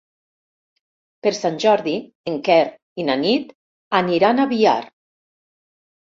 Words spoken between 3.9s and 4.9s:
aniran a Biar.